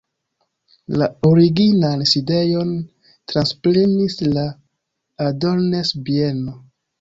[1.01, 2.71] La originan sidejon
[3.33, 4.47] transprenis la
[5.29, 6.57] Adornes-bieno.